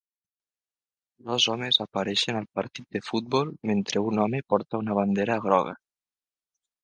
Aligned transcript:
Dos 1.27 1.43
homes 1.51 1.77
apareixen 1.85 2.39
al 2.39 2.47
partit 2.59 2.97
de 2.97 3.01
futbol 3.09 3.53
mentre 3.71 4.03
un 4.07 4.21
home 4.23 4.41
porta 4.53 4.79
una 4.87 4.95
bandera 5.01 5.37
groga. 5.47 5.77